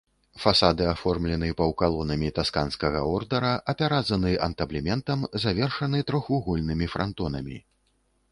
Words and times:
Фасады 0.43 0.83
аформлены 0.91 1.49
паўкалонамі 1.59 2.29
тасканскага 2.37 3.03
ордара, 3.17 3.51
апяразаны 3.75 4.31
антаблементам, 4.47 5.19
завершаны 5.43 5.99
трохвугольнымі 6.11 6.85
франтонамі. 6.97 7.57